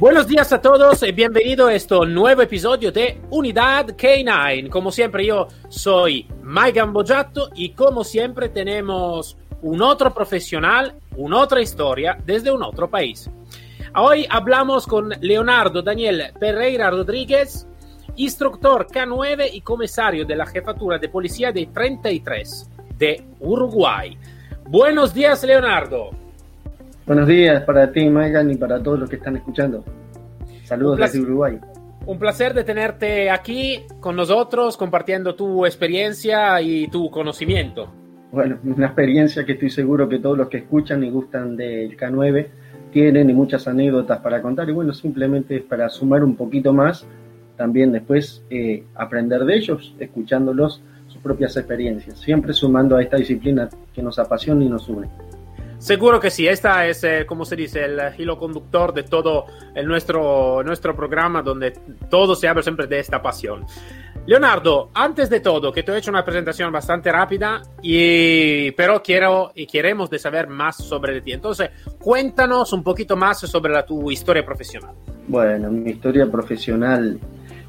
[0.00, 4.68] Buenos días a todos y bienvenido a este nuevo episodio de Unidad K9.
[4.68, 11.60] Como siempre yo soy Mike Gambojato y como siempre tenemos un otro profesional, una otra
[11.60, 13.30] historia desde un otro país.
[13.94, 17.64] Hoy hablamos con Leonardo Daniel Pereira Rodríguez,
[18.16, 22.68] instructor K9 y comisario de la Jefatura de Policía de 33
[22.98, 24.18] de Uruguay.
[24.66, 26.23] Buenos días, Leonardo.
[27.06, 29.84] Buenos días para ti, Megan, y para todos los que están escuchando.
[30.64, 31.58] Saludos desde Uruguay.
[32.06, 37.92] Un placer de tenerte aquí con nosotros, compartiendo tu experiencia y tu conocimiento.
[38.32, 42.46] Bueno, una experiencia que estoy seguro que todos los que escuchan y gustan del K9
[42.90, 44.66] tienen y muchas anécdotas para contar.
[44.70, 47.06] Y bueno, simplemente es para sumar un poquito más,
[47.58, 53.68] también después eh, aprender de ellos, escuchándolos sus propias experiencias, siempre sumando a esta disciplina
[53.92, 55.08] que nos apasiona y nos une.
[55.84, 59.86] Seguro que sí, esta es, eh, como se dice, el hilo conductor de todo el
[59.86, 61.74] nuestro, nuestro programa, donde
[62.08, 63.66] todo se habla siempre de esta pasión.
[64.24, 69.52] Leonardo, antes de todo, que te he hecho una presentación bastante rápida, y, pero quiero
[69.54, 71.32] y queremos de saber más sobre ti.
[71.32, 71.68] Entonces,
[71.98, 74.94] cuéntanos un poquito más sobre la, tu historia profesional.
[75.28, 77.20] Bueno, mi historia profesional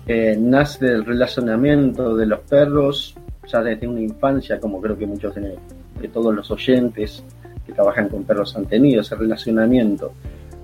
[0.07, 3.13] eh, nace del relacionamiento de los perros,
[3.45, 5.57] ya desde una infancia, como creo que muchos de,
[5.99, 7.21] de todos los oyentes
[7.65, 10.13] que trabajan con perros han tenido ese relacionamiento.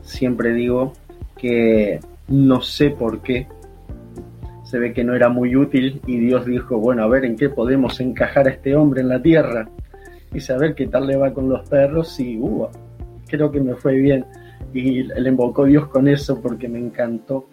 [0.04, 0.94] Siempre digo
[1.38, 3.48] que no sé por qué
[4.64, 7.50] se ve que no era muy útil y Dios dijo, bueno, a ver en qué
[7.50, 9.68] podemos encajar a este hombre en la tierra
[10.34, 12.70] y saber qué tal le va con los perros y uh,
[13.28, 14.26] creo que me fue bien
[14.74, 17.48] y le invocó Dios con eso porque me encantó.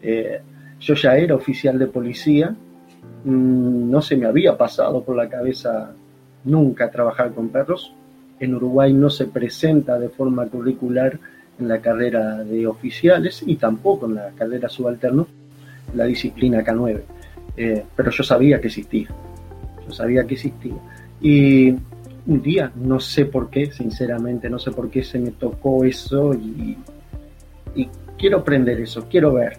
[0.00, 0.40] Eh,
[0.78, 2.54] yo ya era oficial de policía,
[3.24, 5.92] mm, no se me había pasado por la cabeza
[6.44, 7.94] nunca trabajar con perros,
[8.40, 11.18] en Uruguay no se presenta de forma curricular
[11.58, 15.28] en la carrera de oficiales y tampoco en la carrera subalterno
[15.94, 17.00] la disciplina K9.
[17.56, 19.08] Eh, pero yo sabía que existía.
[19.86, 20.76] Yo sabía que existía.
[21.20, 21.70] Y
[22.26, 26.34] un día, no sé por qué, sinceramente, no sé por qué se me tocó eso
[26.34, 26.78] y,
[28.18, 29.56] quiero aprender eso, quiero ver.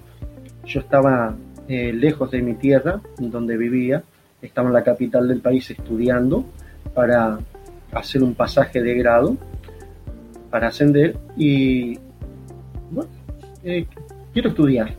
[0.65, 1.35] Yo estaba
[1.67, 4.03] eh, lejos de mi tierra, donde vivía,
[4.39, 6.45] estaba en la capital del país estudiando
[6.93, 7.39] para
[7.93, 9.37] hacer un pasaje de grado
[10.49, 11.97] para ascender y
[12.91, 13.09] bueno,
[13.63, 13.85] eh,
[14.33, 14.93] quiero estudiar,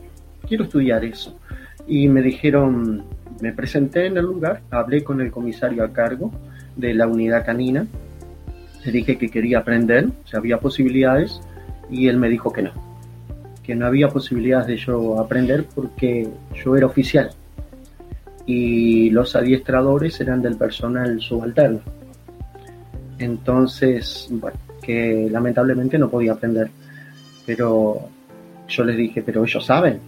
[0.49, 1.37] quiero estudiar eso.
[1.87, 3.05] Y me dijeron,
[3.41, 6.33] me presenté en el lugar, hablé con el comisario a cargo
[6.77, 7.87] de la unidad canina,
[8.85, 11.41] le dije que quería aprender, si había posibilidades,
[11.91, 12.73] y él me dijo que no,
[13.63, 17.31] que no había posibilidades de yo aprender porque yo era oficial
[18.47, 21.81] y los adiestradores eran del personal subalterno.
[23.23, 26.69] Entonces, bueno, que lamentablemente no podía aprender.
[27.47, 28.09] Pero
[28.67, 30.01] yo les dije, pero ellos saben.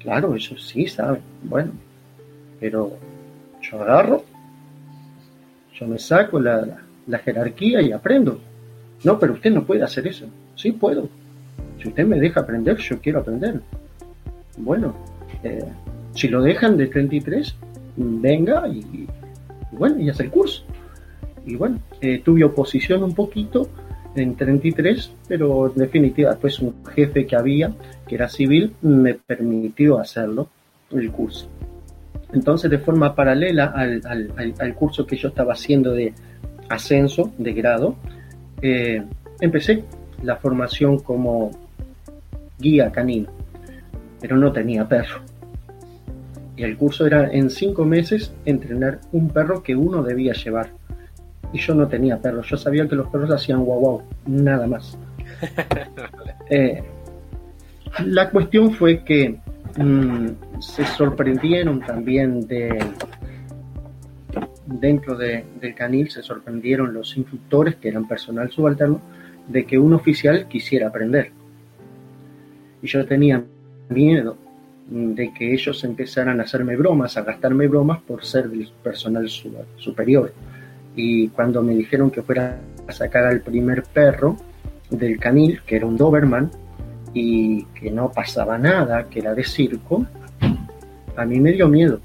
[0.00, 1.20] Claro, ellos sí saben.
[1.44, 1.70] Bueno,
[2.58, 2.98] pero
[3.62, 4.24] yo agarro,
[5.78, 6.80] yo me saco la,
[7.24, 8.40] jerarquía y aprendo.
[9.04, 10.26] No, pero usted no puede hacer eso.
[10.56, 11.08] Sí puedo.
[11.80, 13.60] Si usted me deja aprender, yo quiero aprender.
[14.56, 14.96] Bueno,
[15.44, 15.64] eh,
[16.12, 17.54] si lo dejan de 33,
[17.96, 19.08] venga y, y
[19.70, 20.64] bueno, y hace el curso
[21.48, 23.68] y bueno, eh, tuve oposición un poquito
[24.14, 27.72] en 33, pero en definitiva después un jefe que había,
[28.06, 30.48] que era civil, me permitió hacerlo,
[30.90, 31.48] el curso.
[32.32, 36.12] Entonces, de forma paralela al, curso que yo estaba haciendo de
[36.68, 37.96] ascenso, de grado,
[38.60, 39.02] eh,
[39.40, 39.84] empecé
[40.22, 41.50] la formación como
[42.58, 43.30] guía canino,
[44.20, 45.22] pero no tenía perro.
[46.56, 50.77] Y el curso era en cinco meses entrenar un perro que uno debía llevar
[51.52, 52.48] y yo no tenía perros.
[52.48, 54.98] Yo sabía que los perros hacían guau guau, nada más.
[56.50, 56.82] Eh,
[58.06, 59.38] la cuestión fue que
[59.76, 62.78] mm, se sorprendieron también de
[64.64, 69.00] dentro de, del canil se sorprendieron los instructores que eran personal subalterno
[69.46, 71.32] de que un oficial quisiera aprender
[72.80, 73.44] y yo tenía
[73.90, 74.38] miedo
[74.86, 80.32] de que ellos empezaran a hacerme bromas, a gastarme bromas por ser del personal superior
[81.00, 82.58] y cuando me dijeron que fuera
[82.88, 84.36] a sacar al primer perro
[84.90, 86.50] del canil, que era un Doberman,
[87.14, 90.04] y que no pasaba nada, que era de circo,
[91.14, 92.00] a mí me dio miedo.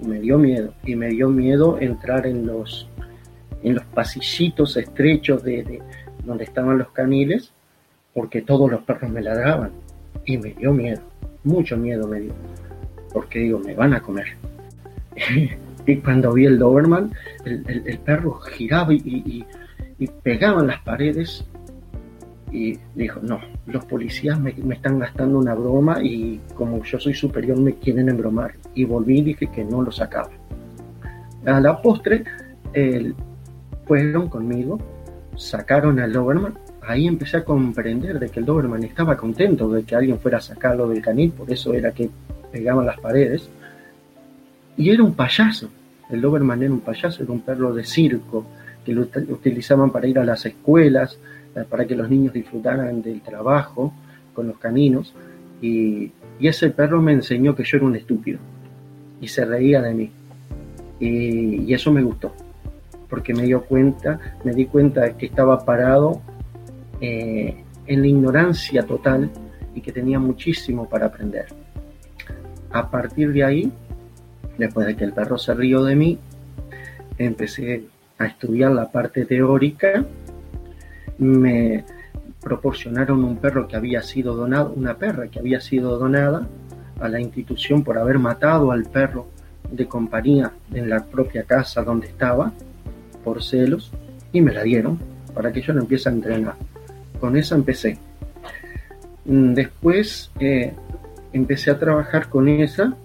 [0.00, 0.72] Me dio miedo.
[0.84, 2.88] Y me dio miedo entrar en los,
[3.64, 5.82] en los pasillitos estrechos de,
[6.24, 7.50] donde estaban los caniles,
[8.14, 9.72] porque todos los perros me ladraban.
[10.24, 11.02] Y me dio miedo.
[11.42, 12.34] Mucho miedo me dio.
[13.12, 14.36] Porque digo, me van a comer.
[15.86, 17.12] y cuando vi el Doberman,
[17.44, 19.44] el, perro giraba y, y,
[19.98, 21.44] y pegaba en las paredes
[22.52, 27.58] y dijo, no, los policías me, están gastando una broma y como yo soy superior
[27.58, 28.54] me quieren embromar.
[28.74, 30.30] Y volví y dije que no lo sacaba.
[31.44, 32.24] A la postre,
[33.86, 34.78] fueron conmigo,
[35.36, 36.54] sacaron al Doberman.
[36.82, 40.40] Ahí empecé a comprender de que el Doberman estaba contento de que alguien fuera a
[40.40, 42.08] sacarlo del canil, por eso era que
[42.52, 43.50] pegaban las paredes.
[44.76, 45.70] Y era un payaso.
[46.10, 48.46] El Doberman era un payaso, era un perro de circo
[48.84, 51.18] que lo utilizaban para ir a las escuelas,
[51.56, 53.92] eh, para que los niños disfrutaran del trabajo
[54.32, 55.12] con los caninos.
[55.60, 58.38] Y, ese perro me enseñó que yo era un estúpido
[59.22, 60.10] y se reía de mí.
[61.00, 62.32] Y, eso me gustó,
[63.08, 66.20] porque me dio cuenta, me di cuenta que estaba parado
[67.00, 67.56] eh,
[67.86, 69.30] en la ignorancia total
[69.74, 71.46] y que tenía muchísimo para aprender.
[72.70, 73.72] A partir de ahí,
[74.58, 76.18] después de que el perro se rió de mí,
[77.18, 77.84] empecé
[78.18, 80.04] a estudiar la parte teórica
[81.18, 81.84] me
[82.40, 86.46] proporcionaron un perro que había sido donado, una perra que había sido donada
[87.00, 89.26] a la institución por haber matado al perro
[89.70, 92.52] de compañía en la propia casa donde estaba,
[93.24, 93.90] por celos,
[94.32, 94.98] y me la dieron
[95.34, 96.54] para que yo la empiece a entrenar.
[97.20, 97.98] Con esa empecé.
[99.24, 100.72] Mm, después eh,
[101.32, 102.96] empecé a trabajar con esa,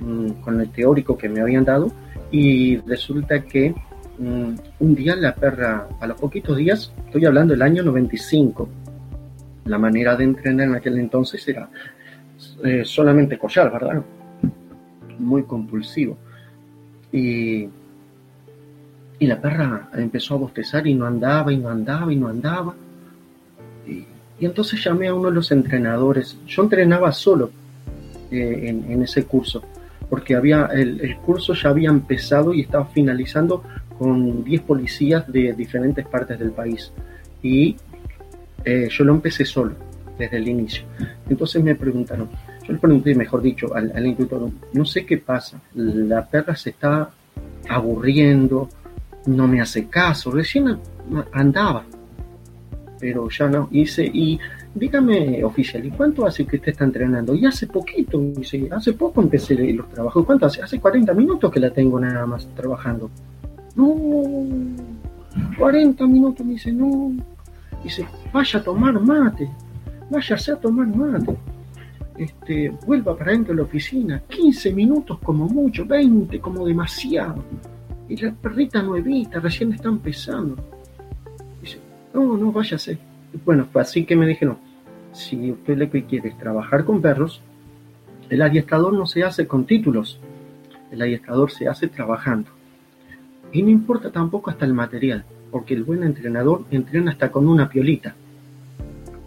[0.00, 1.92] mm, con el teórico que me habían dado,
[2.30, 3.74] y resulta que
[4.20, 8.68] Mm, un día la perra, a los poquitos días, estoy hablando del año 95,
[9.64, 11.70] la manera de entrenar en aquel entonces era
[12.62, 14.02] eh, solamente collar, ¿verdad?
[15.18, 16.18] Muy compulsivo.
[17.10, 17.66] Y,
[19.18, 22.74] y la perra empezó a bostezar y no andaba y no andaba y no andaba.
[23.86, 24.04] Y,
[24.44, 26.38] entonces llamé a uno de los entrenadores.
[26.46, 27.50] Yo entrenaba solo
[28.30, 29.62] eh, en, ese curso,
[30.10, 33.62] porque había el, el curso ya había empezado y estaba finalizando
[33.96, 36.92] con 10 policías de diferentes partes del país.
[37.42, 37.76] Y
[38.64, 39.74] eh, yo lo empecé solo,
[40.18, 40.84] desde el inicio.
[41.28, 42.28] Entonces me preguntaron,
[42.66, 46.70] yo le pregunté, mejor dicho, al, al instructor, no sé qué pasa, la perra se
[46.70, 47.10] está
[47.68, 48.68] aburriendo,
[49.26, 50.78] no me hace caso, recién
[51.32, 51.84] andaba,
[52.98, 54.38] pero ya no hice, y
[54.74, 57.34] dígame oficial, ¿y cuánto hace que usted está entrenando?
[57.34, 60.62] Y hace poquito, dice, hace poco empecé los trabajos, ¿cuánto hace?
[60.62, 63.10] Hace 40 minutos que la tengo nada más trabajando.
[63.74, 63.94] No,
[65.58, 67.12] 40 minutos me dice, no.
[67.82, 69.50] Dice, vaya a tomar mate,
[70.10, 71.36] váyase a tomar mate.
[72.16, 77.42] Este, vuelva para dentro de la oficina, 15 minutos como mucho, 20 como demasiado.
[78.08, 80.56] Y la perrita nuevita, recién está empezando.
[81.62, 81.78] Dice,
[82.12, 83.09] no, no, váyase.
[83.44, 84.58] Bueno, fue así que me dijeron,
[85.12, 87.42] si usted lo que quiere es trabajar con perros,
[88.28, 90.20] el adiestrador no se hace con títulos,
[90.90, 92.50] el adiestrador se hace trabajando.
[93.52, 97.68] Y no importa tampoco hasta el material, porque el buen entrenador entrena hasta con una
[97.68, 98.14] piolita,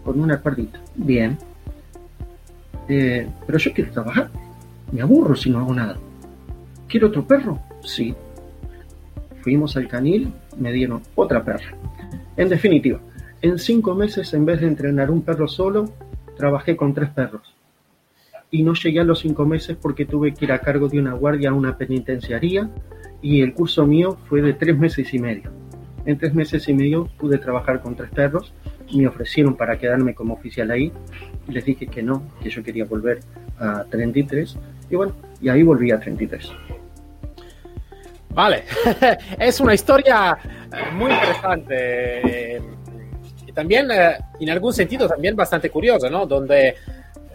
[0.03, 0.79] con una cuerdita.
[0.95, 1.37] Bien.
[2.87, 4.29] Eh, pero yo quiero trabajar.
[4.91, 5.97] Me aburro si no hago nada.
[6.87, 7.59] ¿Quiero otro perro?
[7.81, 8.13] Sí.
[9.41, 11.75] Fuimos al canil, me dieron otra perra.
[12.37, 12.99] En definitiva,
[13.43, 15.89] en cinco meses, en vez de entrenar un perro solo,
[16.37, 17.53] trabajé con tres perros.
[18.49, 21.11] Y no llegué a los cinco meses porque tuve que ir a cargo de una
[21.13, 22.69] guardia a una penitenciaría
[23.21, 25.51] y el curso mío fue de tres meses y medio.
[26.05, 28.53] En tres meses y medio pude trabajar con tres perros,
[28.93, 30.93] me ofrecieron para quedarme como oficial ahí,
[31.49, 33.19] les dije que no, que yo quería volver
[33.59, 34.57] a 33,
[34.89, 36.49] y bueno, y ahí volví a 33.
[38.29, 38.63] Vale,
[39.39, 40.37] es una historia
[40.93, 42.61] muy interesante
[43.53, 46.25] y también eh, en algún sentido también bastante curiosa, ¿no?
[46.25, 46.69] Donde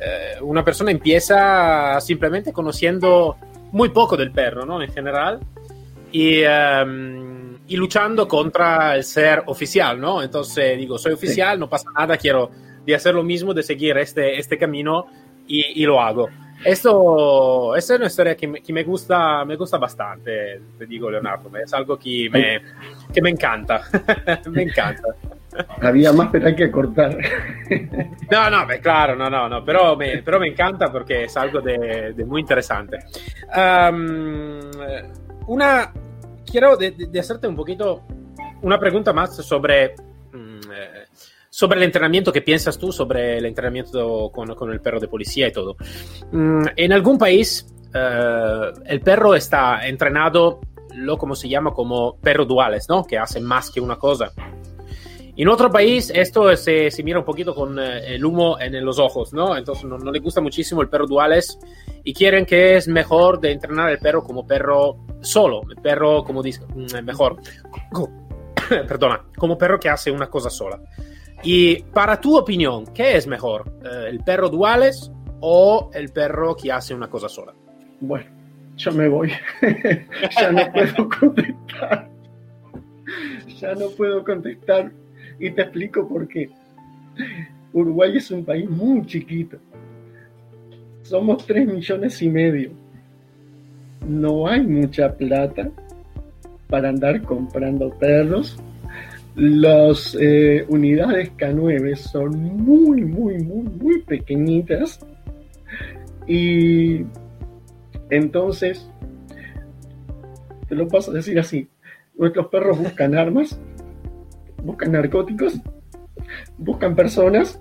[0.00, 3.37] eh, una persona empieza simplemente conociendo
[3.72, 4.82] muy poco del perro, ¿no?
[4.82, 5.40] En general,
[6.10, 10.22] y, um, y, luchando contra el ser oficial, ¿no?
[10.22, 11.60] Entonces digo, soy oficial, sí.
[11.60, 12.50] no pasa nada, quiero
[12.84, 15.06] de hacer lo mismo, de seguir este, este camino
[15.46, 16.28] y, y lo hago.
[16.64, 21.08] Esto, esta es una historia que me, que me, gusta, me gusta bastante, te digo
[21.08, 22.60] Leonardo, es algo que me,
[23.12, 23.82] que me encanta,
[24.50, 25.08] me encanta.
[25.80, 27.16] Había más, pero hay que cortar.
[28.30, 32.14] No, no, claro, no, no, no, pero me, pero me encanta porque es algo de,
[32.26, 32.98] muy interesante.
[33.56, 34.60] Um,
[35.46, 35.92] una,
[36.50, 38.02] quiero de, hacerte un poquito
[38.62, 39.94] una pregunta más sobre,
[40.32, 41.06] mm, eh,
[41.48, 45.48] sobre el entrenamiento, ¿qué piensas tú sobre el entrenamiento con, con el perro de policía
[45.48, 45.76] y todo?
[46.32, 50.60] Mm, en algún país, uh, el perro está entrenado,
[50.94, 53.04] lo como se llama, como perro duales, ¿no?
[53.04, 54.32] Que hacen más que una cosa.
[55.38, 58.99] En otro país esto se, se mira un poquito con eh, el humo en los
[58.99, 59.57] ojos, ¿no?
[59.57, 61.61] Entonces no, no, le gusta muchísimo el perro duales
[62.02, 66.42] y quieren que es mejor de entrenar el perro como perro solo, el perro como
[66.42, 67.37] dice, mm, mejor,
[68.68, 70.80] perdona, como perro que hace una cosa sola.
[71.45, 73.73] Y para tu opinión, ¿qué es mejor?
[73.85, 77.54] Eh, ¿El perro duales o el perro que hace una cosa sola?
[78.00, 78.26] Bueno,
[78.76, 79.30] yo me voy.
[80.40, 82.09] ya no puedo contestar.
[83.61, 84.90] Ya no puedo contestar
[85.40, 86.50] y te explico por qué.
[87.73, 89.59] Uruguay es un país muy chiquito.
[91.02, 92.71] Somos 3 millones y medio.
[94.07, 95.71] No hay mucha plata
[96.68, 98.59] para andar comprando perros.
[99.35, 104.99] Las eh, unidades K9 son muy, muy, muy, muy pequeñitas.
[106.26, 107.04] Y
[108.11, 108.90] entonces,
[110.68, 111.68] te lo paso a decir así,
[112.16, 113.59] nuestros perros buscan armas
[114.62, 115.60] buscan narcóticos,
[116.56, 117.60] buscan personas,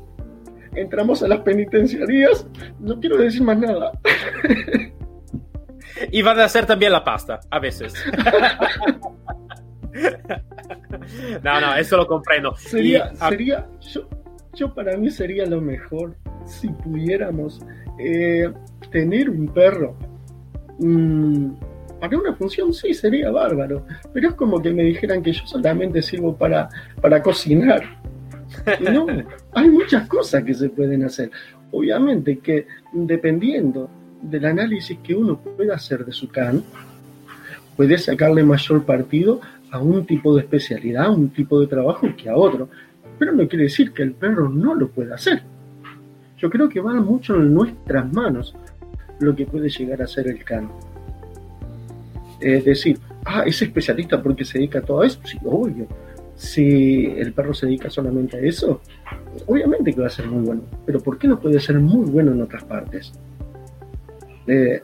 [0.76, 2.48] entramos a las penitenciarías,
[2.80, 3.92] no quiero decir más nada.
[6.12, 7.94] Y van a hacer también la pasta, a veces.
[11.44, 12.56] No, no, eso lo comprendo.
[12.58, 13.68] Sería, sería
[14.54, 17.62] yo, para mí sería lo mejor si pudiéramos
[18.00, 18.52] eh,
[18.92, 19.96] tener un perro.
[20.80, 21.52] Mm,
[22.00, 26.02] para una función sí sería bárbaro, pero es como que me dijeran que yo solamente
[26.02, 26.70] sirvo para,
[27.02, 27.84] para cocinar.
[28.80, 29.08] no,
[29.54, 31.32] hay muchas cosas que se pueden hacer.
[31.72, 33.90] Obviamente que dependiendo
[34.22, 36.64] del análisis que uno pueda hacer de su can,
[37.76, 42.30] puede sacarle mayor partido a un tipo de especialidad, a un tipo de trabajo que
[42.30, 42.70] a otro.
[43.20, 45.42] Pero no quiere decir que el perro no lo pueda hacer.
[46.38, 48.56] Yo creo que va mucho en nuestras manos
[49.20, 50.70] lo que puede llegar a ser el can.
[52.40, 55.20] Es decir, ah, es especialista porque se dedica a todo eso.
[55.24, 55.88] Sí, obvio.
[56.36, 58.82] Si el perro se dedica solamente a eso,
[59.48, 60.62] obviamente que va a ser muy bueno.
[60.86, 63.12] Pero ¿por qué no puede ser muy bueno en otras partes?
[64.46, 64.82] Eh,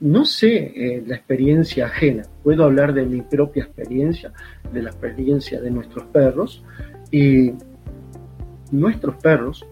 [0.00, 2.24] no sé eh, la experiencia ajena.
[2.42, 4.32] Puedo hablar de mi propia experiencia,
[4.72, 6.64] de la experiencia de nuestros perros.
[7.10, 7.52] Y
[8.70, 9.64] nuestros perros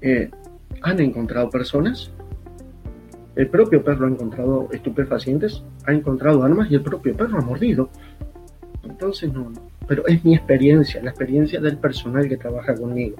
[0.00, 0.30] eh,
[0.82, 2.10] han encontrado personas
[3.36, 7.88] el propio perro ha encontrado estupefacientes, ha encontrado armas y el propio perro ha mordido.
[8.84, 9.52] Entonces no,
[9.88, 13.16] pero es mi experiencia, la experiencia del personal que trabaja conmigo.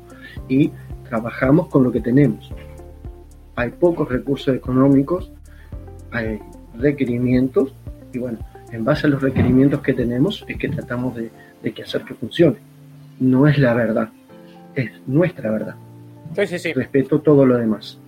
[0.48, 0.70] Y
[1.08, 2.52] trabajamos con lo que tenemos.
[3.56, 5.32] Hay pocos recursos económicos,
[6.10, 6.38] hay
[6.76, 7.74] requerimientos
[8.12, 8.38] y bueno,
[8.72, 11.30] en base a los requerimientos que tenemos es que tratamos de,
[11.62, 12.56] de que hacer que funcione.
[13.18, 14.10] No es la verdad,
[14.74, 15.74] es nuestra verdad.
[16.34, 16.72] Sí, sí, sí.
[16.72, 17.98] Respeto todo lo demás.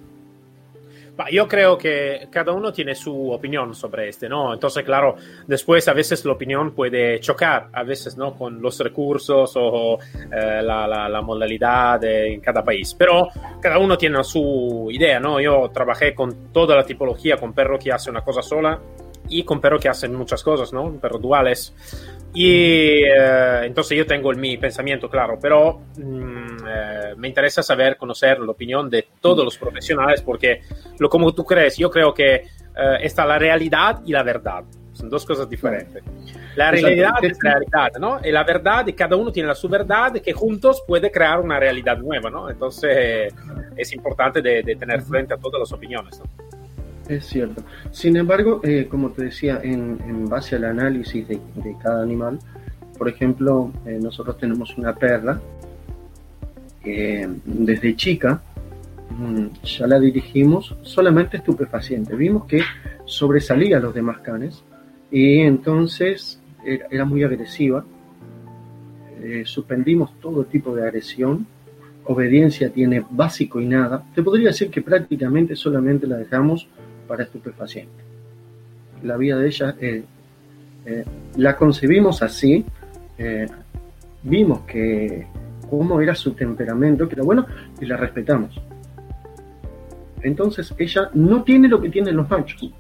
[1.31, 4.53] Yo creo que cada uno tiene su opinión sobre este, ¿no?
[4.53, 8.35] Entonces, claro, después a veces la opinión puede chocar, a veces, ¿no?
[8.35, 12.95] Con los recursos o eh, la, la, la, modalidad en cada país.
[12.95, 13.29] Pero
[13.61, 15.41] cada uno tiene su idea, ¿no?
[15.41, 18.79] Yo trabajé con toda la tipología, con perro que hace una cosa sola
[19.29, 20.93] y con perro que hacen muchas cosas, ¿no?
[21.01, 21.75] Perros duales.
[22.35, 26.36] Y eh, entonces yo tengo el, mi pensamiento claro, pero mmm,
[26.77, 30.61] eh, me interesa saber, conocer la opinión de todos los profesionales, porque
[30.99, 32.45] lo como tú crees, yo creo que eh,
[33.01, 34.65] está la realidad y la verdad.
[34.93, 36.03] Son dos cosas diferentes.
[36.55, 38.19] La realidad es realidad, ¿no?
[38.25, 41.61] Y la verdad, y cada uno tiene la su verdad, que juntos puede crear una
[41.61, 42.49] realidad nueva, ¿no?
[42.49, 43.35] Entonces
[43.77, 46.25] es importante de, de tener frente a todas las opiniones, ¿no?
[47.09, 47.63] Es cierto.
[47.91, 52.39] Sin embargo, eh, como te decía, en, en, base al análisis de, de cada animal,
[52.99, 55.41] por ejemplo, eh, nosotros tenemos una perla
[56.87, 58.41] que desde chica
[59.11, 62.15] mmm, ya la dirigimos solamente estupefaciente.
[62.15, 62.61] Vimos que
[63.05, 64.63] sobresalía a los demás canes
[65.11, 67.85] y entonces era, muy agresiva.
[69.21, 71.45] Eh, suspendimos todo tipo de agresión.
[72.05, 74.05] Obediencia tiene básico y nada.
[74.15, 76.69] Te podría decir que prácticamente solamente la dejamos
[77.09, 78.05] para estupefaciente.
[79.03, 80.05] La vida de ella eh,
[80.85, 81.05] eh,
[81.37, 82.65] la concebimos así,
[83.19, 83.47] eh,
[84.23, 85.27] vimos que
[85.69, 87.47] cómo era su temperamento, que era bueno,
[87.81, 88.61] y la respetamos.
[90.23, 92.73] Entonces ella no tiene lo que tienen los machos.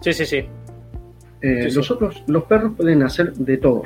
[0.00, 0.36] Sí, sí, sí.
[1.40, 1.92] Eh, sí, los sí.
[1.92, 3.82] otros, los perros pueden hacer de todo.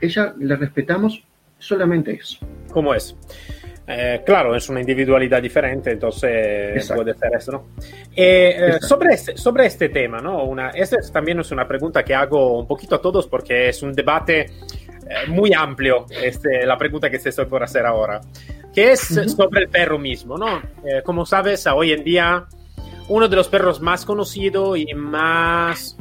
[0.00, 1.22] Ella la respetamos
[1.58, 2.38] solamente eso.
[2.72, 3.16] ¿Cómo es?
[3.86, 7.02] Eh, claro, es una individualidad diferente, entonces Exacto.
[7.02, 7.66] puede ser eso, ¿no?
[8.14, 10.44] Eh, eh, sobre, este, sobre este tema, ¿no?
[10.44, 13.92] Una, esta también es una pregunta que hago un poquito a todos porque es un
[13.92, 14.46] debate
[15.12, 18.20] eh, muy amplio este, la pregunta que te estoy por hacer ahora,
[18.72, 20.58] que es sobre el perro mismo, ¿no?
[20.84, 22.46] Eh, como sabes, hoy en día
[23.08, 25.98] uno de los perros más conocidos y más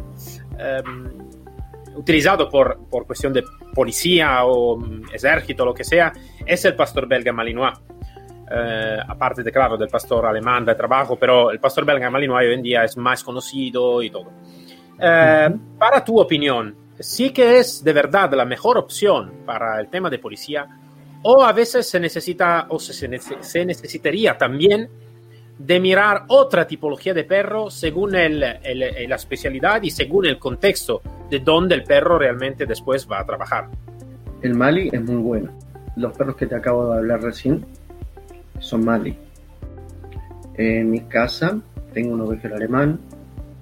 [0.86, 6.14] um, utilizado por, por cuestión de policía o um, ejército, lo que sea,
[6.46, 7.78] es el pastor belga Malinois.
[8.54, 12.54] Eh, aparte de, claro, del pastor alemán de trabajo, pero el pastor belga Malinois hoy
[12.54, 14.32] en día es más conocido y todo.
[15.00, 20.10] Eh, para tu opinión, ¿sí que es de verdad la mejor opción para el tema
[20.10, 20.68] de policía?
[21.24, 24.90] ¿O a veces se necesita o se, necesitaría también
[25.58, 31.40] de mirar otra tipología de perro según el, la especialidad y según el contexto de
[31.40, 33.68] donde el perro realmente después va a trabajar?
[34.42, 35.52] El Mali es muy bueno.
[35.96, 37.66] Los perros que te acabo de hablar recién
[38.60, 39.16] son Mali.
[40.56, 41.60] En mi casa
[41.94, 43.00] tengo un ovejero alemán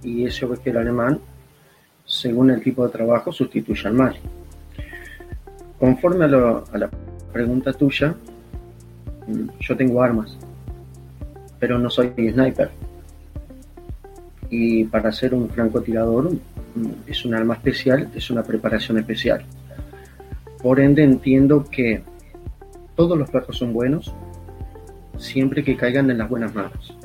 [0.03, 1.19] y ese ovejero alemán,
[2.09, 4.17] según el tipo de trabajo, sustituye al Mali.
[5.79, 6.89] Conforme a la
[7.31, 8.15] pregunta tuya,
[9.27, 10.35] mm, yo tengo armas,
[11.59, 12.71] pero no soy sniper.
[14.49, 19.45] Y para ser un francotirador mm, es un arma especial, es una preparación especial.
[20.63, 22.01] Por ende entiendo que
[22.95, 24.11] todos los perros son buenos,
[25.19, 26.97] siempre que caigan en las buenas manos.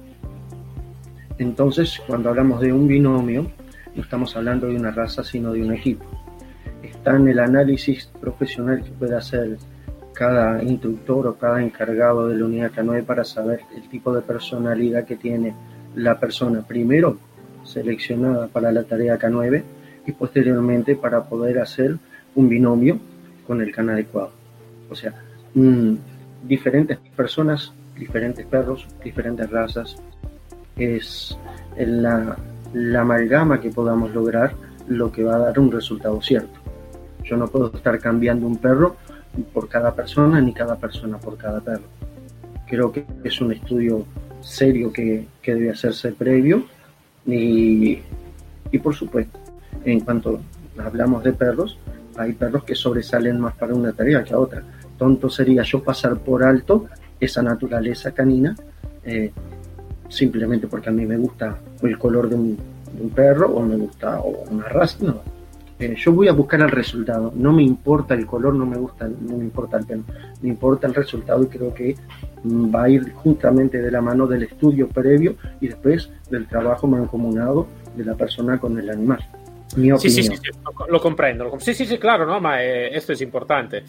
[1.37, 3.50] Entonces, cuando hablamos de un binomio,
[3.94, 6.04] no estamos hablando de una raza, sino de un equipo.
[6.82, 9.56] Está en el análisis profesional que puede hacer
[10.12, 15.04] cada instructor o cada encargado de la unidad K9 para saber el tipo de personalidad
[15.04, 15.54] que tiene
[15.96, 17.18] la persona primero
[17.64, 19.62] seleccionada para la tarea K9
[20.06, 21.96] y posteriormente para poder hacer
[22.34, 22.98] un binomio
[23.46, 24.30] con el canal adecuado.
[24.90, 25.14] O sea,
[25.54, 25.94] mm,
[26.46, 29.96] diferentes personas diferentes perros, diferentes razas.
[30.76, 31.36] Es
[31.76, 32.36] la,
[32.75, 34.54] la amalgama que podamos lograr
[34.88, 36.61] lo que va a dar un resultado cierto.
[37.23, 38.97] Yo no puedo estar cambiando un perro
[39.52, 41.85] por cada persona ni cada persona por cada perro.
[42.66, 44.04] Creo que es un estudio
[44.40, 46.64] serio que, que debe hacerse previo
[47.25, 48.00] y,
[48.71, 49.38] y por supuesto,
[49.85, 50.40] en cuanto
[50.79, 51.79] hablamos de perros,
[52.16, 54.62] hay perros que sobresalen más para una tarea que a otra.
[54.98, 56.87] Tonto sería yo pasar por alto
[57.18, 58.55] esa naturaleza canina,
[59.05, 59.33] eh,
[60.09, 62.59] simplemente porque a mí me gusta el color de un,
[63.14, 65.35] perro o me gusta una raza, no.
[65.78, 69.09] Eh, yo voy a buscar el resultado, no me importa el color, no me gusta,
[69.09, 70.04] no me importa el pelo,
[70.40, 71.96] me importa el resultado y creo que
[72.44, 77.66] va a ir justamente de la mano del estudio previo y después del trabajo mancomunado
[77.96, 79.18] de la persona con el animal.
[79.76, 80.33] Mi sí, sí, sí,
[80.88, 81.50] lo, comprendo.
[81.59, 82.40] Sí, sí, sí, claro, ¿no?
[82.40, 83.83] Ma eh, esto es importante.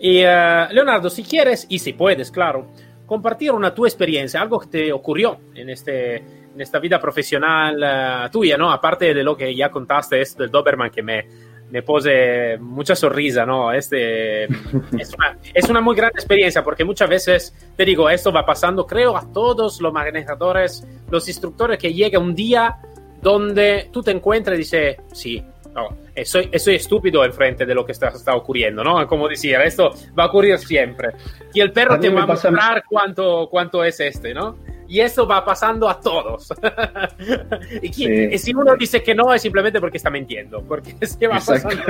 [0.00, 2.66] Y uh, Leonardo, si quieres, y si puedes, claro,
[3.08, 8.30] compartir una tu experiencia, algo que te ocurrió en, este, en esta vida profesional uh,
[8.30, 8.70] tuya, ¿no?
[8.70, 11.26] Aparte de lo que ya contaste, esto del Doberman que me,
[11.70, 13.72] me pose mucha sonrisa, ¿no?
[13.72, 14.44] Este,
[14.98, 18.86] es, una, es una muy gran experiencia porque muchas veces, te digo, esto va pasando,
[18.86, 22.76] creo, a todos los manejadores, los instructores que llega un día
[23.22, 25.42] donde tú te encuentras y dices, sí,
[25.74, 25.88] no,
[26.24, 29.06] soy, soy estúpido enfrente de lo que está, está ocurriendo, ¿no?
[29.06, 31.10] Como decía, esto va a ocurrir siempre.
[31.52, 34.56] Y el perro te va a mostrar cuánto, cuánto es este, ¿no?
[34.88, 36.48] Y eso va pasando a todos.
[37.82, 41.34] y, si uno dice que no, es simplemente porque está mintiendo, porque es que va
[41.34, 41.68] pasando.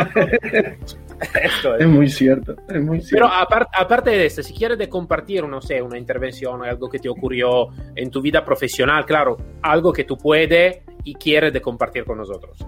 [1.43, 1.81] Esto es.
[1.81, 1.87] es.
[1.87, 3.29] muy cierto, es muy cierto.
[3.29, 6.99] Pero aparte, aparte de esto, si quieres de compartir, no sé, una intervención, algo que
[6.99, 12.05] te ocurrió en tu vida profesional, claro, algo que tú puedes y quieres de compartir
[12.05, 12.65] con nosotros.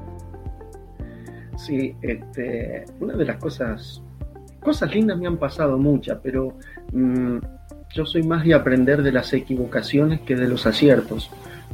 [1.67, 4.01] Sí, este, una de las cosas,
[4.61, 6.57] cosas lindas me han pasado muchas, pero
[6.91, 7.37] mm,
[7.95, 11.31] yo soy más de aprender de las equivocaciones que de los aciertos,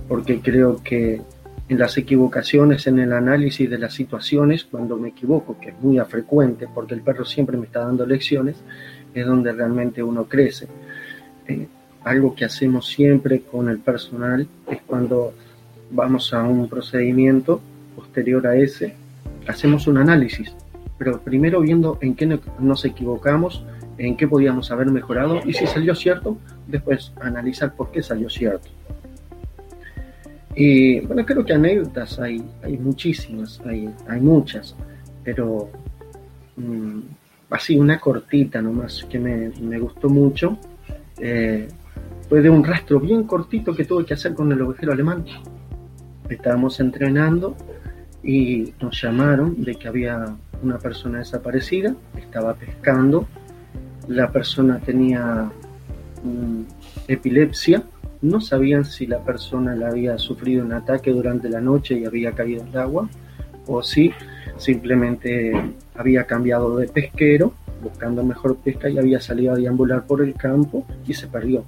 [0.09, 1.22] porque creo que
[1.68, 6.01] en las equivocaciones, en el análisis de las situaciones, cuando me equivoco, que es muy
[6.01, 8.57] frecuente, porque el perro siempre me está dando lecciones,
[9.14, 10.66] es donde realmente uno crece.
[11.46, 11.68] Eh,
[12.03, 15.33] algo que hacemos siempre con el personal es cuando
[15.92, 17.61] vamos a un procedimiento
[17.94, 19.05] posterior a ese,
[19.48, 20.54] hacemos un análisis,
[20.98, 22.26] pero primero viendo en qué
[22.59, 23.64] nos equivocamos,
[23.98, 28.68] en qué podíamos haber mejorado y si salió cierto, después analizar por qué salió cierto.
[30.54, 32.42] Y bueno, creo que anécdotas hay,
[32.80, 34.74] muchísimas, hay, hay muchas,
[35.22, 35.68] pero
[36.56, 37.00] mm,
[37.50, 40.59] así una cortita nomás que me, me gustó mucho.
[41.18, 41.68] Eh,
[42.28, 45.24] fue de un rastro bien cortito que tuve que hacer con el ovejero alemán.
[46.28, 47.54] Estábamos entrenando
[48.26, 53.28] y nos llamaron de que había una persona desaparecida, estaba pescando,
[54.08, 55.48] la persona tenía
[56.24, 56.62] mm,
[57.06, 57.84] epilepsia,
[58.22, 62.32] no sabían si la persona le había sufrido un ataque durante la noche y había
[62.32, 63.08] caído al agua
[63.66, 64.12] o si
[64.56, 65.52] simplemente
[65.94, 70.84] había cambiado de pesquero buscando mejor pesca y había salido a deambular por el campo
[71.06, 71.64] y se perdió.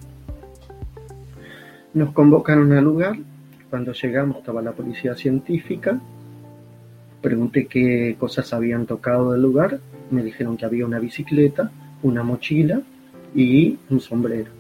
[1.94, 3.16] Nos convocaron al lugar,
[3.70, 6.00] cuando llegamos estaba la policía científica,
[7.20, 11.70] pregunté qué cosas habían tocado del lugar, me dijeron que había una bicicleta,
[12.02, 12.80] una mochila
[13.34, 14.50] y un sombrero,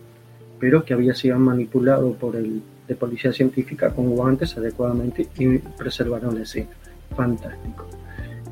[0.58, 6.34] pero que había sido manipulado por el de policía científica con guantes adecuadamente y preservaron
[6.34, 6.70] la escena.
[7.14, 7.86] Fantástico.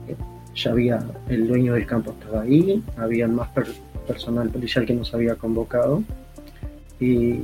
[0.07, 0.14] Eh,
[0.55, 3.49] ya había, el dueño del campo estaba ahí, había más
[4.07, 6.03] personal policial que nos había convocado.
[7.01, 7.40] Y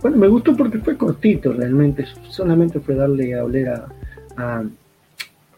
[0.00, 3.68] bueno, me gustó porque fue cortito realmente, solamente fue darle a oler
[4.36, 4.64] a,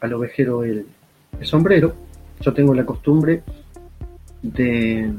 [0.03, 0.87] al ovejero el,
[1.43, 1.95] sombrero.
[2.41, 3.43] Yo tengo la costumbre
[4.43, 5.13] de,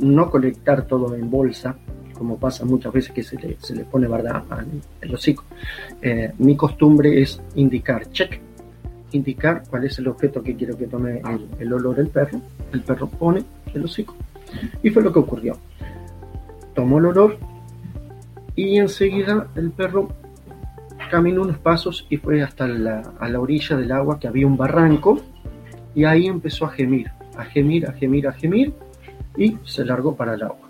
[0.00, 1.76] no colectar todo en bolsa,
[2.14, 3.36] como pasa muchas veces que se
[3.74, 5.44] le, pone verdad al hocico.
[6.00, 8.40] Eh, mi costumbre es indicar, check,
[9.12, 11.20] indicar cuál es el objeto que quiero que tome
[11.58, 12.40] el, olor del perro.
[12.72, 14.14] El perro pone el hocico.
[14.82, 15.56] Y fue lo que ocurrió.
[16.74, 17.36] Tomó el olor
[18.56, 20.08] y enseguida el perro
[21.10, 24.56] caminó unos pasos y fue hasta la, a la orilla del agua que había un
[24.56, 25.20] barranco
[25.94, 28.74] y ahí empezó a gemir, a gemir, a gemir, a gemir
[29.36, 30.64] y se largó para el agua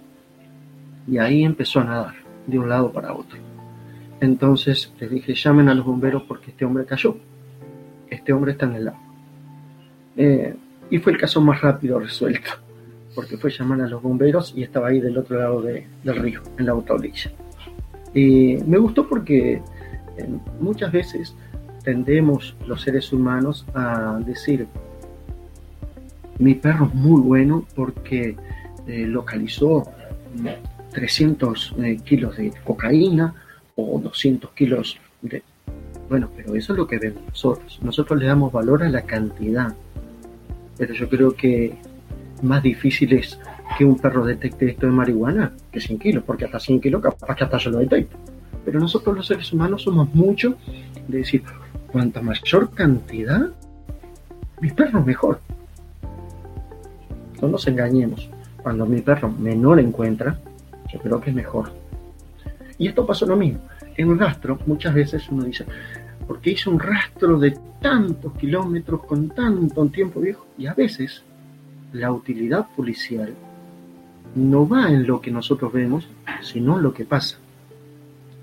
[1.07, 2.15] y ahí empezó a nadar
[2.47, 3.39] de un lado para otro.
[4.21, 7.17] Entonces les dije, llamen a los bomberos porque este hombre cayó.
[8.09, 8.99] Este hombre está en el lago.
[10.17, 10.55] Eh,
[10.91, 12.51] y fue el caso más rápido resuelto,
[13.15, 16.67] porque fue llamar a los bomberos y estaba ahí del otro lado del río, en
[16.67, 17.33] la autoorilla.
[18.15, 19.61] Y me gustó porque
[20.17, 20.29] eh,
[20.61, 21.35] muchas veces
[21.83, 24.67] tendemos los seres humanos a decir,
[26.39, 28.37] mi perro es muy bueno porque
[28.87, 29.85] eh, localizó
[30.93, 33.35] 300 eh, kilos de cocaína
[33.77, 35.43] o 200 kilos de...
[36.09, 37.79] Bueno, pero eso es lo que vemos nosotros.
[37.83, 39.75] Nosotros le damos valor a la cantidad.
[40.77, 41.77] Pero yo creo que
[42.43, 43.39] más difícil es
[43.79, 47.37] que un perro detecte esto de marihuana que 100 kilos, porque hasta 100 kilos capaz
[47.37, 48.17] que hasta se lo detecta.
[48.65, 50.57] Pero nosotros los seres humanos somos mucho
[51.09, 51.43] de decir,
[51.91, 53.51] cuanta mayor cantidad,
[54.61, 55.41] mi perro mejor.
[57.41, 58.31] No nos engañemos.
[58.63, 60.39] Cuando mi perro menor encuentra,
[60.93, 61.73] yo creo que es mejor.
[62.79, 63.61] Y esto pasó lo mismo.
[63.97, 65.67] En un rastro, muchas veces uno dice,
[66.27, 71.23] porque hizo un rastro de tantos kilómetros con tanto tiempo viejo, y a veces
[71.93, 73.35] la utilidad policial
[74.35, 76.09] no va en lo que nosotros vemos,
[76.43, 77.39] sino en lo que pasa.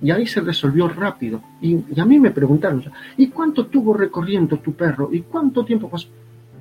[0.01, 1.41] Y ahí se resolvió rápido.
[1.61, 2.83] Y, a mí me preguntaron,
[3.17, 5.09] ¿y cuánto tuvo recorriendo tu perro?
[5.11, 6.07] ¿Y cuánto tiempo pasó?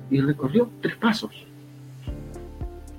[0.09, 1.31] Y recorrió tres pasos.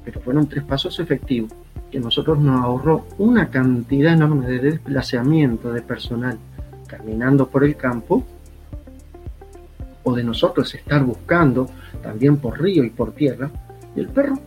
[0.04, 1.52] Pero fueron tres pasos efectivos
[1.92, 6.38] que nosotros nos ahorró una cantidad enorme de desplazamiento de personal
[6.86, 8.24] caminando por el campo
[10.02, 11.68] o de nosotros estar buscando
[12.02, 13.50] también por río y por tierra
[13.94, 14.38] y el perro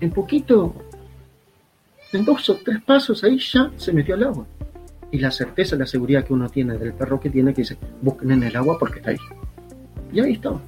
[0.00, 0.74] en poquito
[2.12, 4.46] en dos o tres pasos ahí ya se metió al agua
[5.10, 8.30] y la certeza, la seguridad que uno tiene del perro que tiene que dice busquen
[8.32, 9.16] en el agua porque está ahí
[10.12, 10.60] y ahí estaba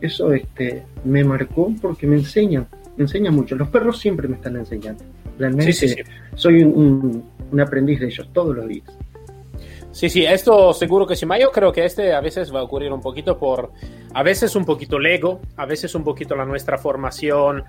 [0.00, 3.56] eso este me marcó porque me enseña me enseña mucho.
[3.56, 5.04] Los perros siempre me están enseñando.
[5.38, 6.04] Realmente
[6.34, 7.24] soy un,
[7.60, 8.86] aprendiz de ellos todos los días.
[9.90, 11.26] Sí, sí, esto seguro que sí.
[11.40, 13.70] Yo creo que este a veces va a ocurrir un poquito por,
[14.12, 17.64] a veces un poquito el ego, a veces un poquito la nuestra formación,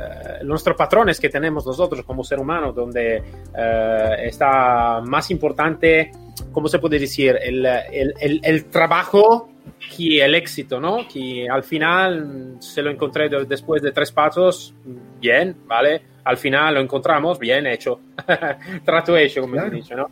[0.00, 3.22] eh, nuestros patrones que tenemos nosotros como ser humano, donde
[3.56, 6.12] eh, está más importante,
[6.52, 7.38] ¿cómo se puede decir?
[7.40, 9.50] El, el, el, trabajo
[9.96, 11.06] que el éxito, ¿no?
[11.12, 14.74] Que al final se lo encontré después de tres pasos,
[15.20, 16.02] bien, ¿vale?
[16.24, 18.00] al final lo encontramos, bien hecho,
[18.84, 20.08] trato hecho, como se dice, ¿no?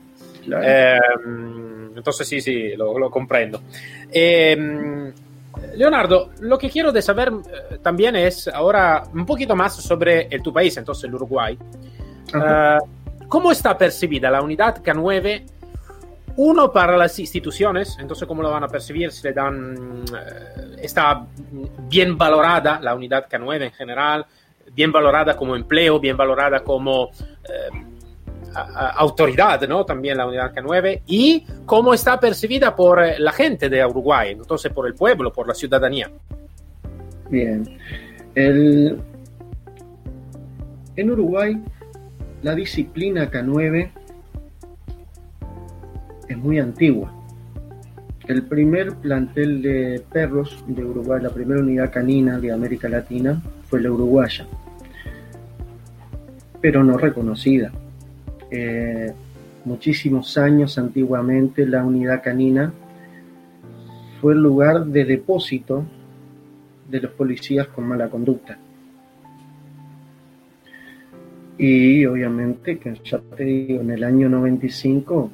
[0.47, 3.63] Em, entonces sí, sí, lo, comprendo.
[4.11, 5.13] Em,
[5.79, 10.53] Leonardo, lo que quiero de saber eh, también es ahora un poquito más sobre tu
[10.53, 11.57] país, entonces el Uruguay.
[12.35, 12.79] Eh,
[13.29, 15.45] ¿Cómo está percibida la unidad K9?
[16.37, 21.25] Uno para las instituciones, entonces cómo lo van a percibir, se le dan, eh, está
[21.89, 24.27] bien valorada la unidad K9 en general,
[24.73, 27.11] bien valorada como empleo, bien valorada como
[27.45, 27.98] eh,
[28.55, 29.85] autoridad, ¿no?
[29.85, 34.73] También la unidad K9 y cómo está percibida por eh, la gente de Uruguay, entonces
[34.73, 36.11] por el pueblo, por la ciudadanía.
[37.31, 37.65] Bien.
[38.35, 39.01] En
[41.11, 41.61] Uruguay,
[42.43, 43.91] la disciplina K9
[46.29, 47.13] es muy antigua.
[48.27, 53.81] El primer plantel de perros de Uruguay, la primera unidad canina de América Latina, fue
[53.81, 54.47] la uruguaya
[56.61, 57.71] pero no reconocida.
[58.51, 59.13] Eh,
[59.65, 62.73] muchísimos años antiguamente la unidad canina
[64.21, 65.85] fue el lugar de depósito
[66.89, 68.59] de los policías con mala conducta.
[71.59, 75.31] Y obviamente, que ya te digo, en el año 95,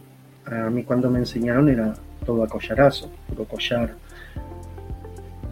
[0.47, 3.95] a mí cuando me enseñaron era todo a collarazo, puro collar.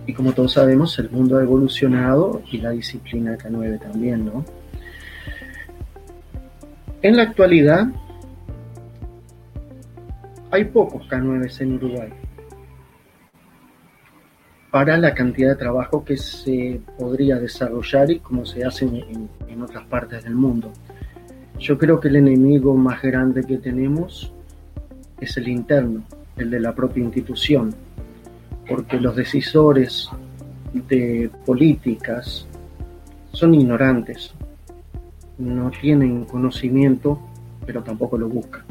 [0.06, 4.44] Y como todos sabemos, el mundo ha evolucionado y la disciplina K9 también, ¿no?
[7.02, 7.88] En la actualidad,
[10.52, 12.10] hay pocos K9 en Uruguay
[14.70, 19.62] para la cantidad de trabajo que se podría desarrollar y como se hace en, en,
[19.62, 20.72] otras partes del mundo.
[21.58, 24.32] Yo creo que el enemigo más grande que tenemos
[25.20, 26.04] es el interno,
[26.36, 27.74] el de la propia institución,
[28.68, 30.08] porque los decisores
[30.72, 32.46] de políticas
[33.32, 34.32] son ignorantes,
[35.38, 37.20] no tienen conocimiento,
[37.64, 38.62] pero tampoco lo buscan.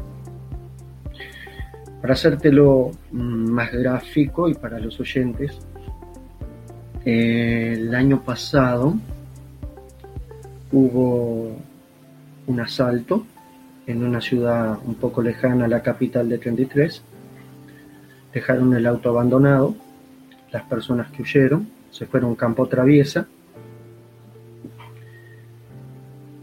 [2.02, 5.60] Para hacértelo más gráfico y para los oyentes,
[7.06, 8.96] el año pasado
[10.72, 11.56] hubo
[12.48, 13.26] un asalto
[13.88, 17.04] en una ciudad un poco lejana a la capital de 33.
[18.34, 19.76] Dejaron el auto abandonado.
[20.52, 23.28] Las personas que huyeron se fueron campo traviesa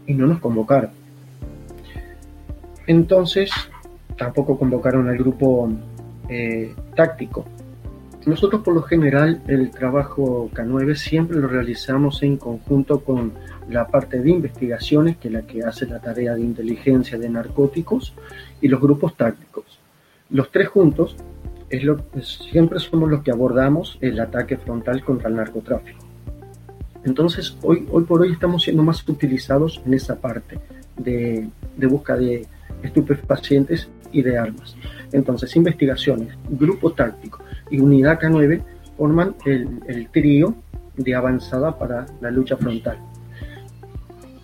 [0.09, 0.89] y no nos convocaron.
[2.85, 3.49] Entonces,
[4.17, 5.69] tampoco convocaron al grupo
[6.27, 7.45] eh, táctico
[8.25, 13.31] nosotros por lo general el trabajo K9 siempre lo realizamos en conjunto con
[13.69, 18.13] la parte de investigaciones, que es la que hace la tarea de inteligencia de narcóticos,
[18.61, 19.79] y los grupos tácticos.
[20.29, 21.15] Los tres juntos
[21.69, 26.08] es lo, siempre somos los que abordamos el ataque frontal contra el narcotráfico.
[27.05, 30.59] Entonces, hoy, hoy por hoy estamos siendo más utilizados en esa parte
[30.97, 32.45] de, de busca de
[32.83, 34.75] estupefacientes y de armas.
[35.11, 38.61] Entonces, investigaciones, grupo táctico y unidad K9
[38.97, 40.55] forman el, trío
[40.97, 42.97] de avanzada para la lucha frontal.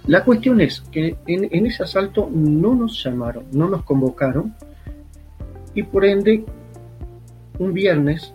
[0.08, 4.54] La cuestión es que en, en, ese asalto no nos llamaron, no nos convocaron
[5.74, 6.46] y por ende
[7.58, 8.32] un viernes,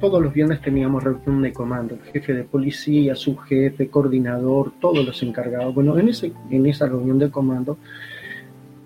[0.00, 5.74] todos los viernes teníamos reunión de comando, jefe de policía, subjefe, coordinador, todos los encargados.
[5.74, 7.78] Bueno, en, ese, en esa reunión de comando,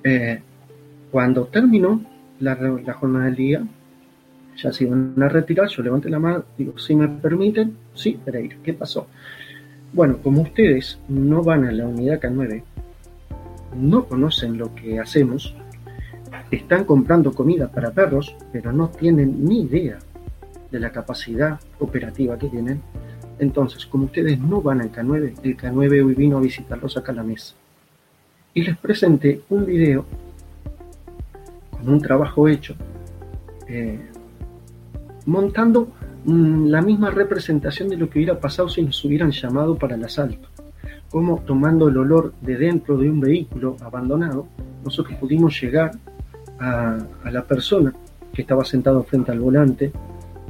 [0.03, 0.41] eh,
[1.11, 2.03] cuando terminó
[2.41, 3.67] la, la jornada del día,
[4.57, 8.57] ya se iban a retirar, yo levanté la mano, digo, si me permiten, sí, Pereira,
[8.63, 9.07] ¿qué pasó?
[9.93, 12.63] Bueno, como ustedes no van a la unidad K9,
[13.77, 15.55] no conocen lo que hacemos,
[16.51, 19.99] están comprando comida para perros, pero no tienen ni idea
[20.71, 22.83] de la capacidad operativa que tienen.
[23.39, 27.17] Entonces, como ustedes no van al K9, el K9 hoy vino a visitarlos acá a
[27.17, 27.55] la mesa.
[28.53, 30.05] Y les presenté un video
[31.71, 32.77] con un trabajo hecho
[33.69, 33.99] eh,
[35.27, 35.89] montando
[36.25, 40.05] mm, la misma representación de lo que hubiera pasado si nos hubieran llamado para el
[40.05, 40.49] asalto.
[41.11, 44.47] Como tomando el olor de dentro de un vehículo abandonado,
[44.85, 45.93] nosotros pudimos llegar
[46.59, 46.99] a,
[47.31, 47.95] la persona
[48.33, 49.93] que estaba sentado frente al volante.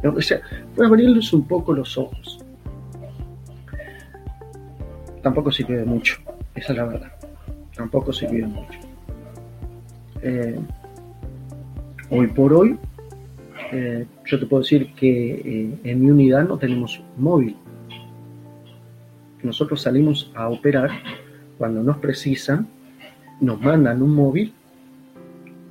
[0.04, 0.40] O sea,
[0.74, 2.38] fue abrirles un poco los ojos.
[5.22, 6.18] Tampoco sirvió de mucho,
[6.54, 7.12] esa es la verdad.
[7.74, 8.78] Tampoco sirvió de mucho.
[10.22, 10.58] Eh,
[12.10, 12.78] hoy por hoy
[13.72, 17.56] eh, yo te puedo decir que eh, en mi unidad no tenemos móvil.
[19.42, 20.90] Nosotros salimos a operar
[21.58, 22.68] cuando nos precisan,
[23.40, 24.52] nos mandan un móvil,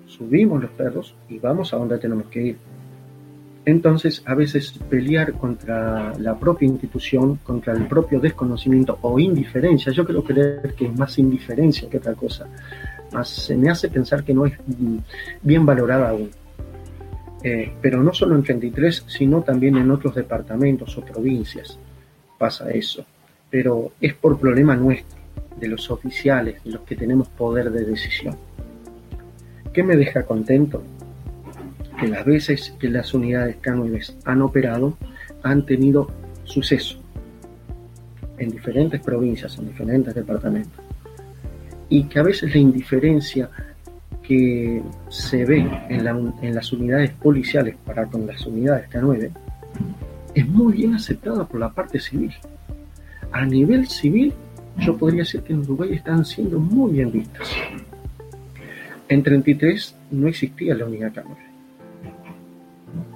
[0.06, 2.58] subimos los perros y vamos a donde tenemos que ir.
[3.66, 10.06] Entonces, a veces pelear contra la propia institución, contra el propio desconocimiento o indiferencia, yo
[10.06, 12.48] creo creer que es más indiferencia que otra cosa,
[13.24, 14.98] se me hace pensar que no es mm,
[15.42, 16.30] bien valorada aún.
[17.44, 21.78] Eh, pero no solo en 33, sino también en otros departamentos o provincias
[22.38, 23.06] pasa eso.
[23.50, 25.20] Pero es por problema nuestro,
[25.58, 28.36] de los oficiales, de los que tenemos poder de decisión.
[29.72, 30.84] ¿Qué me deja contento?
[32.00, 34.98] Que las veces que las unidades K9 han operado,
[35.44, 36.12] han tenido
[36.44, 37.04] suceso
[38.38, 40.84] en diferentes provincias, en diferentes departamentos.
[41.90, 43.50] Y que a veces la indiferencia
[44.24, 49.30] que se ve en, las unidades policiales para con las unidades K9
[50.34, 52.34] es muy bien aceptada por la parte civil.
[53.32, 54.34] A nivel civil,
[54.80, 57.50] yo podría decir que en Uruguay están siendo muy bien vistas.
[59.10, 61.53] En 33 no existía la unidad K9.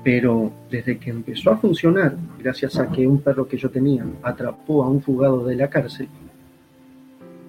[0.07, 4.81] Pero desde que empezó a funcionar, gracias a que un perro que yo tenía atrapó
[4.85, 6.07] a un fugado de la cárcel,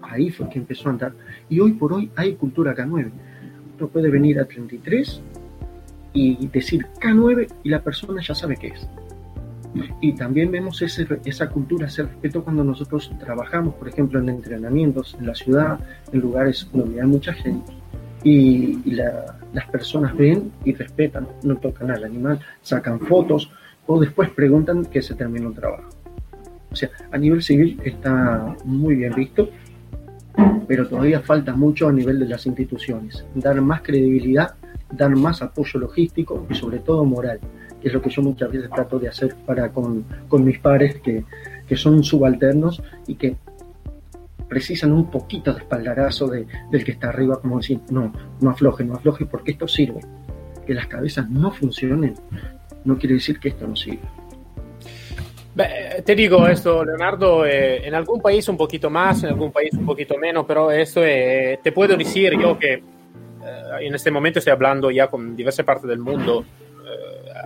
[0.03, 1.13] ahí fue que empezó a andar.
[1.49, 3.13] Y hoy por hoy hay cultura K9
[3.87, 5.21] puede venir a 33
[6.15, 8.89] y decir K9 y la persona ya sabe qué es.
[10.01, 15.29] Y también vemos esa cultura, ese respeto cuando nosotros trabajamos, por ejemplo, en entrenamientos en
[15.29, 15.79] la ciudad,
[16.13, 17.78] en lugares donde hay mucha gente.
[18.25, 18.79] Y,
[19.53, 23.51] las personas ven y respetan, no tocan al animal, sacan fotos
[23.87, 25.89] o después preguntan que se terminó el trabajo.
[26.71, 29.49] O sea, a nivel civil está muy bien visto,
[30.67, 33.25] pero todavía falta mucho a nivel de las instituciones.
[33.35, 34.55] Dar más credibilidad,
[34.93, 37.41] dar más apoyo logístico y sobre todo moral
[37.81, 40.05] que es lo que yo muchas veces trato de hacer para con,
[40.45, 41.25] mis pares que,
[41.77, 43.37] son subalternos y que
[44.49, 48.85] precisan un poquito de espaldarazo de, del que está arriba, como decir, no, no afloje,
[48.85, 50.01] no afloje, porque esto sirve.
[50.67, 52.15] Que las cabezas no funcionen
[52.85, 54.01] no quiere decir que esto no sirve.
[56.05, 59.85] te digo esto, Leonardo, eh, en algún país un poquito más, en algún país un
[59.85, 62.83] poquito menos, pero esto eh, te puedo decir yo que eh,
[63.81, 66.45] en este momento estoy hablando ya con diversas partes del mundo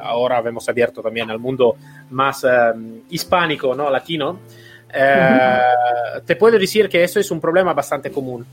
[0.03, 1.77] ahora hemos abierto también al mundo
[2.11, 2.49] más eh,
[3.11, 3.91] hispánico, ¿no?
[3.91, 4.41] latino,
[4.93, 5.61] eh,
[6.25, 8.47] te puedo decir que eso es un problema bastante común.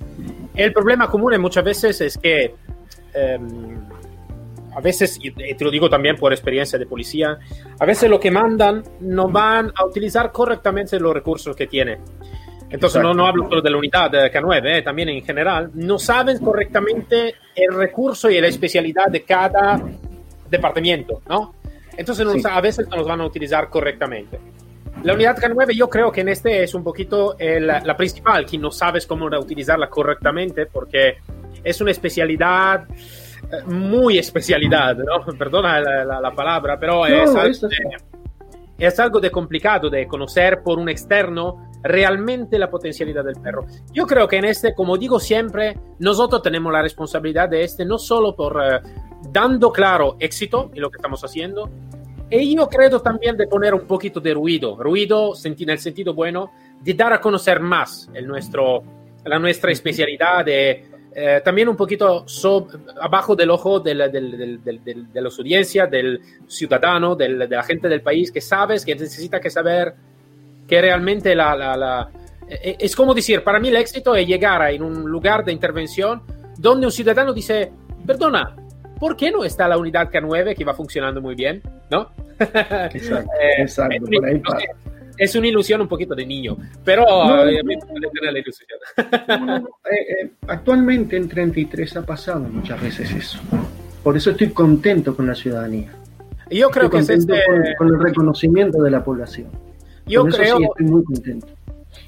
[0.56, 2.56] El problema común muchas veces es que,
[3.14, 3.78] em,
[4.76, 7.38] a veces, y te lo digo también por experiencia de policía,
[7.80, 11.98] a veces lo que mandan no van a utilizar correctamente los recursos que tiene.
[12.70, 16.38] Entonces no, no, hablo solo de la unidad K9, eh, también en general, no saben
[16.38, 19.82] correctamente el recurso y la especialidad de cada
[20.50, 21.56] departamento, ¿no?
[21.98, 24.40] Entonces a veces no los van a utilizar correctamente.
[25.04, 28.72] La unidad K9 yo creo que en este es un poquito la principal, que no
[28.72, 31.18] sabes cómo utilizarla correctamente porque
[31.64, 32.88] es una especialidad
[33.52, 35.26] eh, muy especialidad, ¿no?
[35.38, 37.78] Perdona la, palabra, pero es, algo de,
[38.78, 43.66] es algo de complicado de conocer por un externo realmente la potencialidad del perro.
[43.94, 47.98] Yo creo que en este, como digo siempre, nosotros tenemos la responsabilidad de este, no
[47.98, 48.80] solo por eh,
[49.32, 51.70] dando claro éxito en lo que estamos haciendo.
[52.32, 56.52] Y yo creo también de poner un poquito de ruido, ruido en el sentido bueno,
[56.80, 58.84] de dar a conocer más el nuestro,
[59.26, 62.26] la nuestra especialidad, de, eh, también un poquito
[63.02, 68.32] abajo del ojo de la, de las audiencias, del ciudadano, de la gente del país,
[68.32, 69.96] que sabes, que necesita que saber
[70.68, 72.12] que realmente la, la, la,
[72.48, 76.22] eh, es como decir, para mí el éxito es llegar a un lugar de intervención
[76.58, 77.72] donde un ciudadano dice,
[78.06, 78.56] perdona,
[79.00, 81.62] ¿por qué no está la unidad K9 que va funcionando muy bien?
[81.90, 82.12] ¿No?
[82.40, 84.42] Exacto, eh, exacto es, por ahí
[85.20, 88.70] es una ilusión un poquito de niño, pero no, eh, la ilusión.
[88.98, 93.40] Eh, actualmente en 33 ha pasado muchas veces eso.
[94.02, 95.92] Por eso estoy contento con la ciudadanía.
[96.50, 97.44] Yo creo que es este...
[97.78, 99.50] con, el reconocimiento de la población.
[100.08, 101.48] Yo creo, sí estoy muy contento.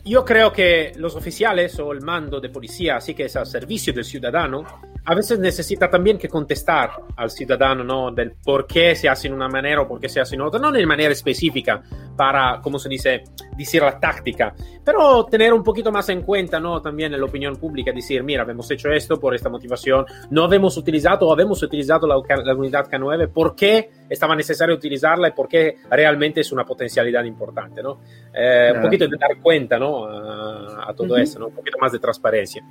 [0.04, 3.94] Yo creo que los oficiales o el mando de policía, así que es al servicio
[3.94, 4.64] del ciudadano,
[5.06, 8.12] a veces necesita también que contestar al ciudadano, ¿no?
[8.12, 10.60] Del por qué se hace en una manera o por qué se hace en otra,
[10.60, 11.84] no de manera específica
[12.16, 13.24] para, como se dice,
[13.56, 16.82] decir la táctica, pero tener un poquito más en cuenta, ¿no?
[16.82, 21.28] También la opinión pública, decir, mira, hemos hecho esto por esta motivación, no hemos utilizado
[21.28, 25.78] o hemos utilizado la, la unidad K9, ¿por qué estaba necesario utilizarla y por qué
[25.90, 28.02] realmente es una potencialidad importante, ¿no?
[28.34, 30.06] Eh, Un poquito de dar cuenta, ¿no?
[30.06, 31.48] A, todo eso, ¿no?
[31.48, 32.62] Un poquito más de transparencia.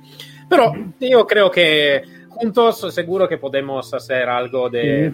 [0.47, 5.11] Pero yo creo que juntos seguro que podemos hacer algo de,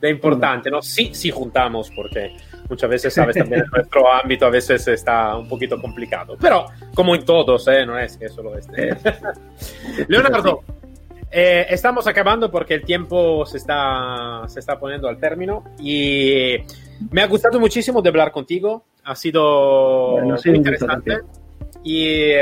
[0.00, 0.82] de importante, ¿no?
[0.82, 2.36] Sí, sí juntamos, porque
[2.68, 7.24] muchas veces, sabes, también nuestro ámbito a veces está un poquito complicado, pero como en
[7.24, 7.86] todos, ¿eh?
[7.86, 8.96] No es que solo este.
[10.08, 10.64] Leonardo,
[11.30, 16.56] eh, estamos acabando porque el tiempo se está, se está poniendo al término y
[17.10, 21.18] me ha gustado muchísimo de hablar contigo, ha sido muy interesante
[21.82, 22.32] y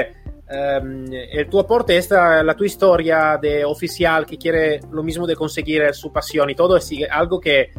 [0.49, 5.35] Um, el tu aporte, esta, la tu historia de oficial que quiere lo mismo de
[5.35, 7.73] conseguir su pasión y todo, es algo que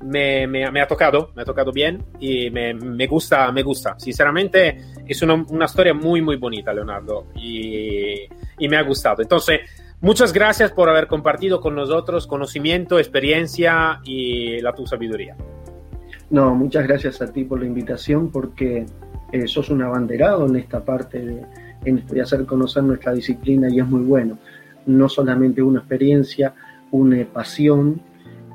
[0.00, 3.94] me, me, me ha tocado, me ha tocado bien y me, me gusta, me gusta.
[4.00, 8.24] Sinceramente, es una, una, historia muy, muy bonita, Leonardo, y,
[8.58, 9.22] y me ha gustado.
[9.22, 9.60] Entonces,
[10.02, 15.34] muchas gracias por haber compartido con nosotros conocimiento, experiencia y la tu sabiduría.
[16.28, 18.84] No, muchas gracias a ti por la invitación porque
[19.32, 21.42] eh, sos un abanderado en esta parte de
[21.84, 24.38] en de hacer conocer nuestra disciplina y es muy bueno.
[24.86, 26.54] No solamente una experiencia,
[26.90, 28.00] una pasión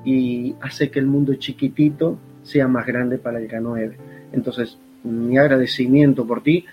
[0.06, 3.94] y hace que el mundo chiquitito sea más grande para el K9.
[4.32, 6.66] Entonces, mi agradecimiento por ti,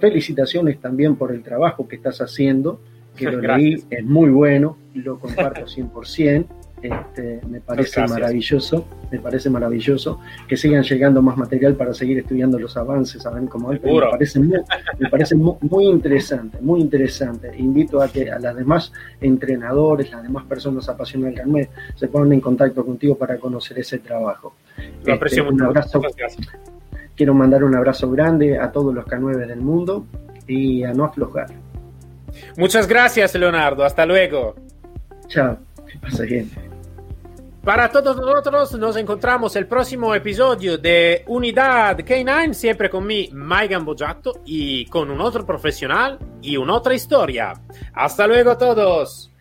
[0.00, 2.80] felicitaciones también por el trabajo que estás haciendo,
[3.20, 6.46] que lo leí, es muy bueno, lo comparto 100%.
[6.82, 10.18] Este, me parece maravilloso, me parece maravilloso
[10.48, 14.58] que sigan llegando más material para seguir estudiando los avances, saben cómo me parece muy,
[14.98, 17.52] me parece muy, interesante, muy interesante.
[17.58, 22.32] Invito a que a las demás entrenadores, las demás personas apasionadas del carnet se pongan
[22.32, 24.54] en contacto contigo para conocer ese trabajo.
[25.04, 26.00] Lo aprecio Este, un abrazo.
[26.00, 26.38] Gracias.
[27.14, 30.06] Quiero mandar un abrazo grande a todos los K9 del mundo
[30.46, 31.48] y a no aflojar.
[32.60, 33.82] Muchas gracias, Leonardo.
[33.86, 34.54] Hasta luego.
[35.28, 35.56] Chao,
[35.90, 36.50] que pase bien.
[37.64, 43.68] Para todos nosotros, nos encontramos el próximo episodio de Unidad K9, siempre con mi Mike
[43.68, 47.54] Gambojato y con un otro profesional y una otra historia.
[47.94, 49.32] Hasta luego todos.